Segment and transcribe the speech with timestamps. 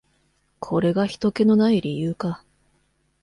[0.59, 2.43] これがひとけの無い理由か。